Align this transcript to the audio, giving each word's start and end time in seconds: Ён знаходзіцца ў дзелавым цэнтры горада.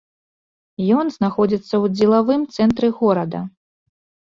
Ён 1.01 1.05
знаходзіцца 1.17 1.67
ў 1.67 1.85
дзелавым 1.99 2.41
цэнтры 2.57 2.93
горада. 3.05 3.45